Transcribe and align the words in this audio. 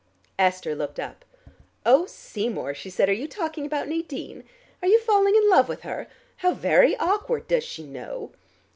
Esther 0.39 0.73
looked 0.73 0.99
up. 0.99 1.23
"Oh, 1.85 2.07
Seymour," 2.07 2.73
she 2.73 2.89
said, 2.89 3.07
"are 3.07 3.13
you 3.13 3.27
talking 3.27 3.67
about 3.67 3.87
Nadine? 3.87 4.43
Are 4.81 4.87
you 4.87 4.99
falling 4.99 5.35
in 5.35 5.47
love 5.47 5.69
with 5.69 5.81
her? 5.83 6.07
How 6.37 6.55
very 6.55 6.97
awkward! 6.97 7.47
Does 7.47 7.63
she 7.63 7.83
know?" 7.83 8.31